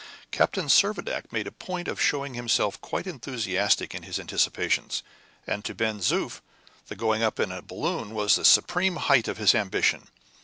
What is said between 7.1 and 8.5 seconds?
up in a balloon was the